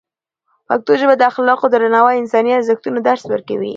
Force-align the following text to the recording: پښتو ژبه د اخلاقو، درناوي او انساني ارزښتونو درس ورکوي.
پښتو 0.67 0.91
ژبه 0.99 1.15
د 1.17 1.21
اخلاقو، 1.31 1.71
درناوي 1.73 2.15
او 2.17 2.21
انساني 2.21 2.51
ارزښتونو 2.57 2.97
درس 3.07 3.23
ورکوي. 3.27 3.69